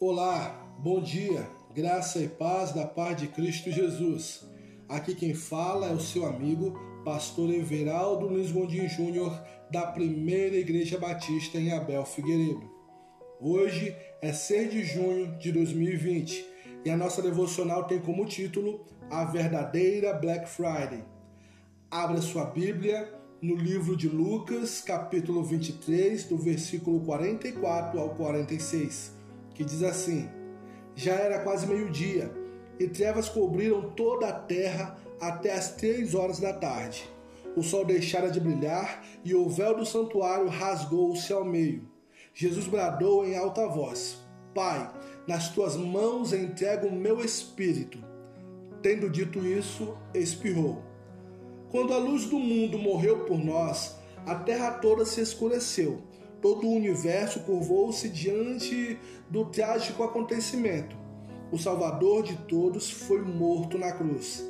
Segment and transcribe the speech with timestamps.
[0.00, 4.44] Olá, bom dia, graça e paz da paz de Cristo Jesus.
[4.88, 10.98] Aqui quem fala é o seu amigo, pastor Everaldo Luiz Gondim Júnior, da Primeira Igreja
[10.98, 12.68] Batista em Abel Figueiredo.
[13.40, 16.44] Hoje é 6 de junho de 2020
[16.84, 21.04] e a nossa devocional tem como título A Verdadeira Black Friday.
[21.88, 29.22] Abra sua Bíblia no livro de Lucas, capítulo 23, do versículo 44 ao 46
[29.54, 30.28] que diz assim:
[30.94, 32.30] Já era quase meio-dia,
[32.78, 37.08] e trevas cobriram toda a terra até as três horas da tarde.
[37.56, 41.88] O sol deixara de brilhar e o véu do santuário rasgou-se ao meio.
[42.34, 44.18] Jesus bradou em alta voz:
[44.52, 44.90] Pai,
[45.26, 47.98] nas tuas mãos entrego o meu espírito.
[48.82, 50.82] Tendo dito isso, espirrou.
[51.70, 53.96] Quando a luz do mundo morreu por nós,
[54.26, 56.02] a terra toda se escureceu
[56.44, 58.98] todo o universo curvou-se diante
[59.30, 60.94] do trágico acontecimento.
[61.50, 64.46] O Salvador de todos foi morto na cruz.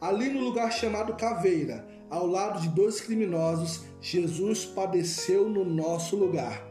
[0.00, 6.66] Ali no lugar chamado Caveira, ao lado de dois criminosos, Jesus padeceu no nosso lugar.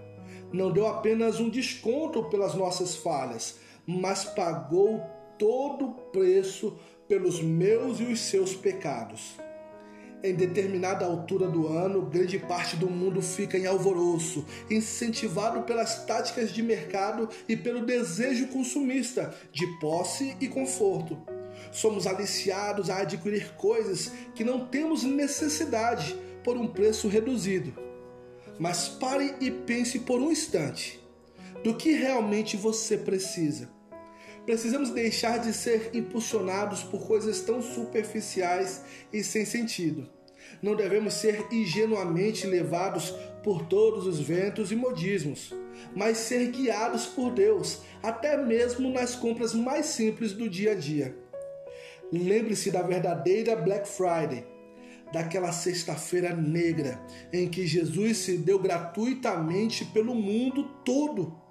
[0.51, 5.03] Não deu apenas um desconto pelas nossas falhas, mas pagou
[5.37, 9.37] todo o preço pelos meus e os seus pecados
[10.23, 16.53] em determinada altura do ano, grande parte do mundo fica em alvoroço, incentivado pelas táticas
[16.53, 21.21] de mercado e pelo desejo consumista de posse e conforto.
[21.73, 27.73] Somos aliciados a adquirir coisas que não temos necessidade por um preço reduzido.
[28.57, 31.03] Mas pare e pense por um instante
[31.63, 33.69] do que realmente você precisa.
[34.45, 40.09] Precisamos deixar de ser impulsionados por coisas tão superficiais e sem sentido.
[40.61, 45.53] Não devemos ser ingenuamente levados por todos os ventos e modismos,
[45.95, 51.15] mas ser guiados por Deus, até mesmo nas compras mais simples do dia a dia.
[52.11, 54.45] Lembre-se da verdadeira Black Friday,
[55.13, 57.01] daquela sexta-feira negra
[57.31, 61.42] em que Jesus se deu gratuitamente pelo mundo todo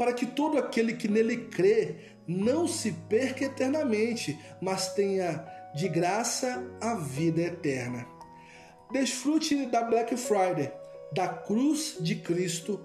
[0.00, 1.96] para que todo aquele que nele crê
[2.26, 5.44] não se perca eternamente, mas tenha
[5.74, 8.06] de graça a vida eterna.
[8.90, 10.72] Desfrute da Black Friday,
[11.12, 12.80] da cruz de Cristo,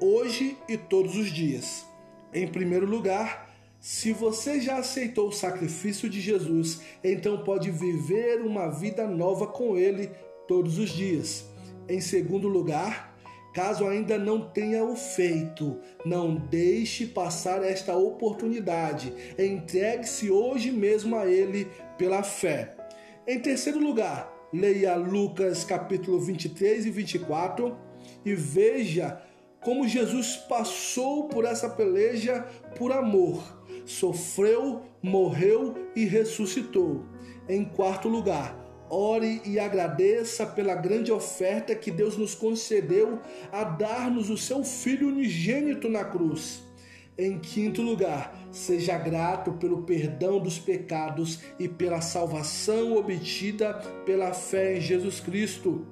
[0.00, 1.84] hoje e todos os dias.
[2.32, 8.70] Em primeiro lugar, se você já aceitou o sacrifício de Jesus, então pode viver uma
[8.70, 10.10] vida nova com Ele
[10.48, 11.44] todos os dias.
[11.86, 13.13] Em segundo lugar,
[13.54, 19.14] Caso ainda não tenha o feito, não deixe passar esta oportunidade.
[19.38, 22.74] Entregue-se hoje mesmo a Ele pela fé.
[23.24, 27.76] Em terceiro lugar, leia Lucas capítulo 23 e 24
[28.24, 29.22] e veja
[29.60, 32.44] como Jesus passou por essa peleja
[32.76, 33.40] por amor,
[33.86, 37.04] sofreu, morreu e ressuscitou.
[37.48, 44.30] Em quarto lugar, Ore e agradeça pela grande oferta que Deus nos concedeu a dar-nos
[44.30, 46.62] o seu Filho unigênito na cruz.
[47.16, 53.72] Em quinto lugar, seja grato pelo perdão dos pecados e pela salvação obtida
[54.04, 55.86] pela fé em Jesus Cristo.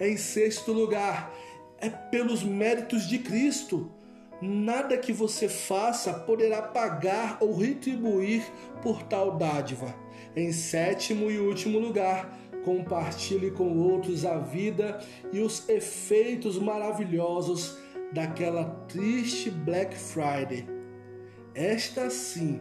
[0.00, 1.32] Em sexto lugar,
[1.78, 3.92] é pelos méritos de Cristo.
[4.40, 8.42] Nada que você faça poderá pagar ou retribuir
[8.82, 9.94] por tal dádiva.
[10.36, 15.00] Em sétimo e último lugar, compartilhe com outros a vida
[15.32, 17.78] e os efeitos maravilhosos
[18.12, 20.66] daquela triste Black Friday.
[21.54, 22.60] Esta sim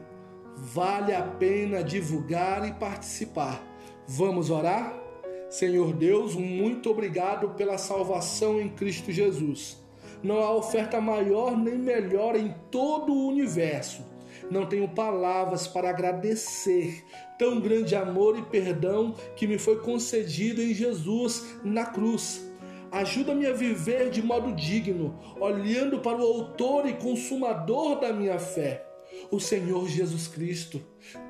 [0.56, 3.64] vale a pena divulgar e participar.
[4.08, 4.98] Vamos orar?
[5.50, 9.78] Senhor Deus, muito obrigado pela salvação em Cristo Jesus.
[10.24, 14.17] Não há oferta maior nem melhor em todo o universo
[14.50, 17.04] não tenho palavras para agradecer
[17.38, 22.46] tão grande amor e perdão que me foi concedido em Jesus na cruz.
[22.92, 28.86] Ajuda-me a viver de modo digno, olhando para o Autor e Consumador da minha fé,
[29.30, 30.82] o Senhor Jesus Cristo,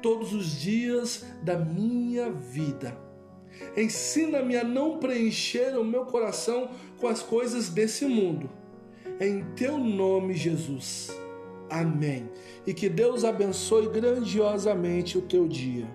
[0.02, 2.96] todos os dias da minha vida.
[3.76, 6.70] Ensina-me a não preencher o meu coração
[7.00, 8.50] com as coisas desse mundo.
[9.20, 11.10] Em teu nome, Jesus.
[11.70, 12.30] Amém.
[12.66, 15.88] E que Deus abençoe grandiosamente o teu dia.